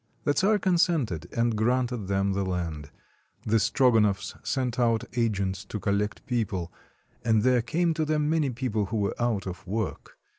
[0.23, 2.89] The czar consented, and granted them the land.
[3.45, 6.73] The Strogonoffs sent out agents to collect people.
[7.23, 10.17] And there came to them many people who were out of work.